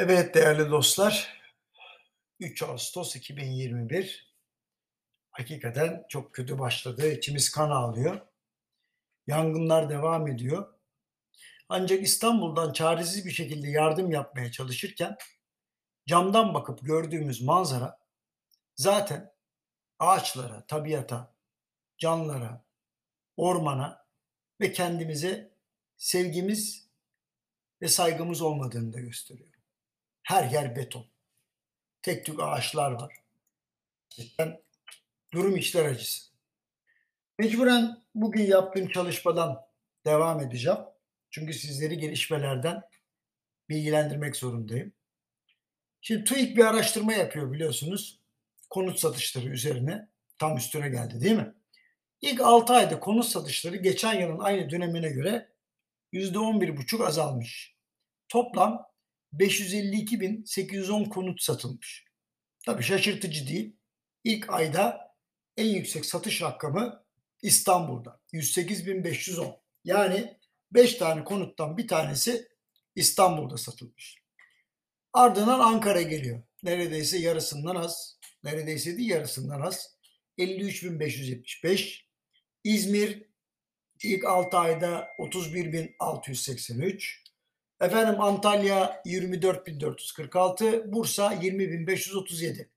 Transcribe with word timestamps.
Evet 0.00 0.34
değerli 0.34 0.70
dostlar, 0.70 1.40
3 2.40 2.62
Ağustos 2.62 3.16
2021 3.16 4.34
hakikaten 5.30 6.06
çok 6.08 6.34
kötü 6.34 6.58
başladı. 6.58 7.12
İçimiz 7.12 7.50
kan 7.50 7.70
ağlıyor. 7.70 8.20
Yangınlar 9.26 9.90
devam 9.90 10.28
ediyor. 10.28 10.74
Ancak 11.68 12.02
İstanbul'dan 12.02 12.72
çaresiz 12.72 13.26
bir 13.26 13.30
şekilde 13.30 13.68
yardım 13.68 14.10
yapmaya 14.10 14.52
çalışırken 14.52 15.16
camdan 16.06 16.54
bakıp 16.54 16.86
gördüğümüz 16.86 17.42
manzara 17.42 18.00
zaten 18.76 19.32
ağaçlara, 19.98 20.66
tabiata, 20.66 21.34
canlara, 21.98 22.64
ormana 23.36 24.06
ve 24.60 24.72
kendimize 24.72 25.52
sevgimiz 25.96 26.88
ve 27.82 27.88
saygımız 27.88 28.42
olmadığını 28.42 28.92
da 28.92 29.00
gösteriyor. 29.00 29.57
Her 30.28 30.50
yer 30.50 30.76
beton. 30.76 31.06
Tek 32.02 32.26
tük 32.26 32.40
ağaçlar 32.40 32.90
var. 32.90 33.16
Cidden 34.10 34.62
durum 35.32 35.56
içler 35.56 35.84
acısı. 35.84 36.30
Mecburen 37.38 38.04
bugün 38.14 38.42
yaptığım 38.42 38.88
çalışmadan 38.88 39.60
devam 40.06 40.40
edeceğim. 40.40 40.78
Çünkü 41.30 41.52
sizleri 41.52 41.98
gelişmelerden 41.98 42.82
bilgilendirmek 43.68 44.36
zorundayım. 44.36 44.92
Şimdi 46.00 46.24
TÜİK 46.24 46.56
bir 46.56 46.64
araştırma 46.64 47.12
yapıyor 47.12 47.52
biliyorsunuz. 47.52 48.20
Konut 48.70 48.98
satışları 48.98 49.46
üzerine. 49.46 50.08
Tam 50.38 50.56
üstüne 50.56 50.88
geldi 50.88 51.20
değil 51.20 51.36
mi? 51.36 51.54
İlk 52.20 52.40
6 52.40 52.72
ayda 52.72 53.00
konut 53.00 53.26
satışları 53.26 53.76
geçen 53.76 54.20
yılın 54.20 54.38
aynı 54.38 54.70
dönemine 54.70 55.08
göre 55.08 55.52
%11,5 56.12 57.06
azalmış. 57.06 57.76
Toplam 58.28 58.88
552.810 59.32 61.08
konut 61.08 61.42
satılmış. 61.42 62.04
Tabii 62.66 62.82
şaşırtıcı 62.82 63.48
değil. 63.48 63.76
İlk 64.24 64.52
ayda 64.52 65.14
en 65.56 65.66
yüksek 65.66 66.06
satış 66.06 66.42
rakamı 66.42 67.04
İstanbul'da. 67.42 68.20
108.510. 68.32 69.58
Yani 69.84 70.38
5 70.72 70.94
tane 70.94 71.24
konuttan 71.24 71.76
bir 71.76 71.88
tanesi 71.88 72.48
İstanbul'da 72.94 73.56
satılmış. 73.56 74.18
Ardından 75.12 75.60
Ankara 75.60 76.02
geliyor. 76.02 76.42
Neredeyse 76.62 77.18
yarısından 77.18 77.76
az. 77.76 78.18
Neredeyse 78.44 78.96
değil 78.96 79.10
yarısından 79.10 79.60
az. 79.60 79.98
53.575. 80.38 82.00
İzmir 82.64 83.28
ilk 84.02 84.24
6 84.24 84.56
ayda 84.56 85.08
31.683. 85.18 87.27
Efendim 87.80 88.20
Antalya 88.20 89.02
24.446, 89.06 90.92
Bursa 90.92 91.34
20.537. 91.34 92.68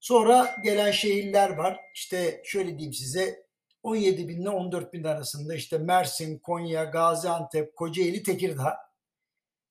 Sonra 0.00 0.56
gelen 0.64 0.90
şehirler 0.90 1.50
var. 1.50 1.80
İşte 1.94 2.42
şöyle 2.44 2.68
diyeyim 2.68 2.92
size 2.92 3.46
17 3.82 4.28
bin 4.28 4.42
ile 4.42 4.50
14 4.50 4.92
bin 4.92 5.04
arasında 5.04 5.54
işte 5.54 5.78
Mersin, 5.78 6.38
Konya, 6.38 6.84
Gaziantep, 6.84 7.76
Kocaeli, 7.76 8.22
Tekirdağ. 8.22 8.78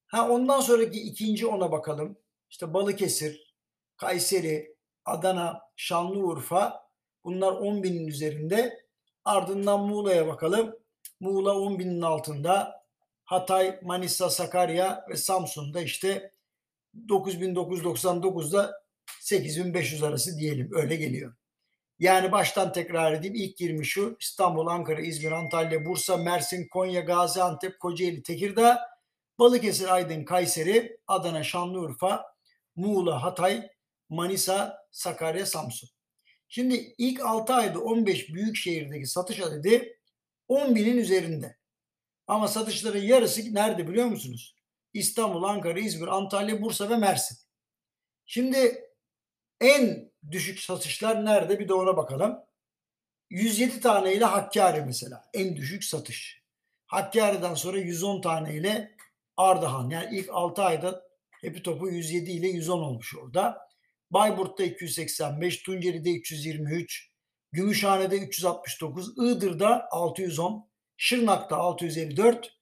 Ha 0.06 0.28
ondan 0.30 0.60
sonraki 0.60 1.00
ikinci 1.00 1.46
ona 1.46 1.72
bakalım. 1.72 2.18
İşte 2.50 2.74
Balıkesir, 2.74 3.54
Kayseri, 3.96 4.76
Adana, 5.04 5.60
Şanlıurfa 5.76 6.90
bunlar 7.24 7.52
10 7.52 7.82
binin 7.82 8.06
üzerinde. 8.06 8.86
Ardından 9.24 9.80
Muğla'ya 9.80 10.26
bakalım. 10.26 10.76
Muğla 11.20 11.58
10 11.58 11.78
binin 11.78 12.02
altında. 12.02 12.81
Hatay, 13.24 13.78
Manisa, 13.82 14.30
Sakarya 14.30 15.06
ve 15.10 15.16
Samsun'da 15.16 15.80
işte 15.80 16.32
9999'da 17.08 18.82
8500 19.20 20.02
arası 20.02 20.38
diyelim 20.38 20.70
öyle 20.72 20.96
geliyor. 20.96 21.34
Yani 21.98 22.32
baştan 22.32 22.72
tekrar 22.72 23.12
edeyim 23.12 23.34
ilk 23.34 23.60
20 23.60 23.86
şu 23.86 24.16
İstanbul, 24.20 24.66
Ankara, 24.66 25.00
İzmir, 25.00 25.32
Antalya, 25.32 25.86
Bursa, 25.86 26.16
Mersin, 26.16 26.68
Konya, 26.68 27.00
Gaziantep, 27.00 27.80
Kocaeli, 27.80 28.22
Tekirdağ, 28.22 28.80
Balıkesir, 29.38 29.94
Aydın, 29.94 30.24
Kayseri, 30.24 30.98
Adana, 31.06 31.42
Şanlıurfa, 31.42 32.24
Muğla, 32.76 33.22
Hatay, 33.22 33.68
Manisa, 34.08 34.78
Sakarya, 34.90 35.46
Samsun. 35.46 35.88
Şimdi 36.48 36.94
ilk 36.98 37.20
6 37.20 37.54
ayda 37.54 37.80
15 37.80 38.34
büyük 38.34 38.56
şehirdeki 38.56 39.06
satış 39.06 39.40
adedi 39.40 39.98
10 40.48 40.74
binin 40.74 40.96
üzerinde. 40.96 41.56
Ama 42.26 42.48
satışların 42.48 43.02
yarısı 43.02 43.54
nerede 43.54 43.88
biliyor 43.88 44.06
musunuz? 44.06 44.56
İstanbul, 44.94 45.42
Ankara, 45.42 45.80
İzmir, 45.80 46.08
Antalya, 46.08 46.62
Bursa 46.62 46.90
ve 46.90 46.96
Mersin. 46.96 47.38
Şimdi 48.26 48.90
en 49.60 50.12
düşük 50.30 50.60
satışlar 50.60 51.24
nerede 51.24 51.60
bir 51.60 51.68
de 51.68 51.74
ona 51.74 51.96
bakalım. 51.96 52.38
107 53.30 53.80
tane 53.80 54.14
ile 54.14 54.24
Hakkari 54.24 54.82
mesela 54.84 55.24
en 55.34 55.56
düşük 55.56 55.84
satış. 55.84 56.42
Hakkari'den 56.86 57.54
sonra 57.54 57.78
110 57.78 58.20
tane 58.20 58.54
ile 58.54 58.96
Ardahan 59.36 59.90
yani 59.90 60.18
ilk 60.18 60.28
6 60.32 60.62
ayda 60.62 61.02
hepi 61.40 61.62
topu 61.62 61.88
107 61.88 62.30
ile 62.30 62.48
110 62.48 62.82
olmuş 62.82 63.16
orada. 63.16 63.68
Bayburt'ta 64.10 64.64
285, 64.64 65.62
Tunceli'de 65.62 66.10
323, 66.10 67.10
Gümüşhane'de 67.52 68.18
369, 68.18 69.18
Iğdır'da 69.18 69.88
610, 69.90 70.70
Şırnak'ta 71.04 71.56
654, 71.56 72.58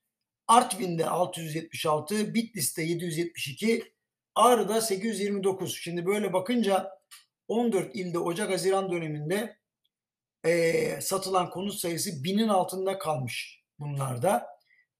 Artvin'de 0.48 1.06
676, 1.06 2.34
Bitlis'te 2.34 2.82
772, 2.82 3.92
Ağrı'da 4.34 4.80
829. 4.80 5.76
Şimdi 5.76 6.06
böyle 6.06 6.32
bakınca 6.32 6.90
14 7.48 7.96
ilde 7.96 8.18
Ocak-Haziran 8.18 8.92
döneminde 8.92 9.58
e, 10.44 11.00
satılan 11.00 11.50
konut 11.50 11.74
sayısı 11.74 12.24
binin 12.24 12.48
altında 12.48 12.98
kalmış 12.98 13.62
bunlarda. 13.78 14.46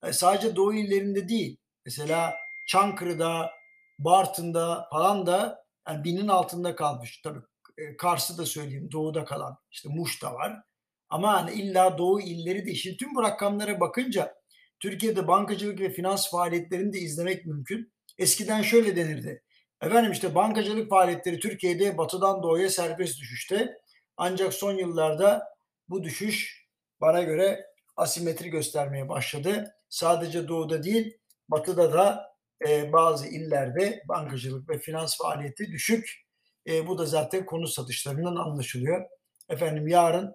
E, 0.04 0.12
sadece 0.12 0.56
Doğu 0.56 0.74
illerinde 0.74 1.28
değil. 1.28 1.56
Mesela 1.84 2.34
Çankırı'da, 2.68 3.50
Bartın'da 3.98 4.88
falan 4.90 5.26
da 5.26 5.64
yani 5.88 6.04
binin 6.04 6.28
altında 6.28 6.76
kalmış. 6.76 7.20
Tabii 7.22 7.40
e, 7.78 7.96
Kars'ı 7.96 8.38
da 8.38 8.46
söyleyeyim 8.46 8.88
doğuda 8.92 9.24
kalan 9.24 9.56
işte 9.70 9.88
Muş 9.88 10.22
da 10.22 10.34
var. 10.34 10.69
Ama 11.10 11.32
hani 11.32 11.52
illa 11.52 11.98
doğu 11.98 12.20
illeri 12.20 12.66
de 12.66 12.74
şimdi 12.74 12.96
tüm 12.96 13.14
bu 13.14 13.22
rakamlara 13.22 13.80
bakınca 13.80 14.34
Türkiye'de 14.80 15.28
bankacılık 15.28 15.80
ve 15.80 15.90
finans 15.90 16.30
faaliyetlerini 16.30 16.92
de 16.92 16.98
izlemek 16.98 17.46
mümkün. 17.46 17.92
Eskiden 18.18 18.62
şöyle 18.62 18.96
denirdi. 18.96 19.42
Efendim 19.82 20.12
işte 20.12 20.34
bankacılık 20.34 20.90
faaliyetleri 20.90 21.38
Türkiye'de 21.38 21.98
batıdan 21.98 22.42
doğuya 22.42 22.70
serbest 22.70 23.20
düşüşte. 23.20 23.78
Ancak 24.16 24.54
son 24.54 24.72
yıllarda 24.72 25.42
bu 25.88 26.04
düşüş 26.04 26.66
bana 27.00 27.22
göre 27.22 27.66
asimetri 27.96 28.50
göstermeye 28.50 29.08
başladı. 29.08 29.74
Sadece 29.88 30.48
doğuda 30.48 30.82
değil 30.82 31.18
batıda 31.48 31.92
da 31.92 32.30
e, 32.68 32.92
bazı 32.92 33.28
illerde 33.28 34.02
bankacılık 34.08 34.68
ve 34.68 34.78
finans 34.78 35.18
faaliyeti 35.18 35.72
düşük. 35.72 36.26
E, 36.68 36.86
bu 36.86 36.98
da 36.98 37.06
zaten 37.06 37.46
konu 37.46 37.66
satışlarından 37.66 38.36
anlaşılıyor. 38.36 39.06
Efendim 39.48 39.88
yarın 39.88 40.34